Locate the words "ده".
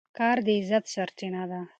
1.51-1.61